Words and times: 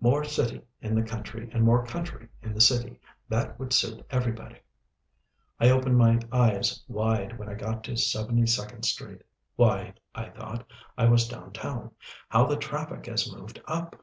More 0.00 0.24
city 0.24 0.62
in 0.80 0.94
the 0.94 1.02
country 1.02 1.50
and 1.52 1.62
more 1.62 1.84
country 1.84 2.28
in 2.40 2.54
the 2.54 2.62
city 2.62 2.98
that 3.28 3.58
would 3.58 3.74
suit 3.74 4.02
everybody. 4.08 4.56
I 5.60 5.68
opened 5.68 5.98
my 5.98 6.18
eyes 6.32 6.82
wide 6.88 7.38
when 7.38 7.50
I 7.50 7.56
got 7.56 7.84
to 7.84 7.96
Seventy 7.98 8.46
second 8.46 8.84
Street. 8.86 9.20
Why, 9.56 9.92
I 10.14 10.30
thought 10.30 10.64
I 10.96 11.04
was 11.10 11.28
down 11.28 11.52
town. 11.52 11.90
How 12.30 12.46
the 12.46 12.56
traffic 12.56 13.04
has 13.04 13.30
moved 13.30 13.60
up! 13.66 14.02